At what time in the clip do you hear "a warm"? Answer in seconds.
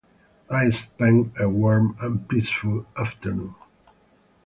1.39-1.95